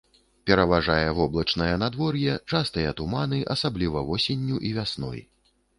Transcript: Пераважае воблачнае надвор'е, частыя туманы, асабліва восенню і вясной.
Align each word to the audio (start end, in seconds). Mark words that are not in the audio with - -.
Пераважае 0.49 1.09
воблачнае 1.19 1.69
надвор'е, 1.83 2.33
частыя 2.55 2.97
туманы, 3.03 3.45
асабліва 3.59 3.99
восенню 4.11 4.63
і 4.69 4.79
вясной. 4.81 5.29